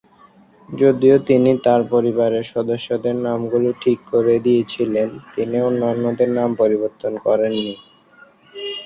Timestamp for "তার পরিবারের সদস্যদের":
1.65-3.15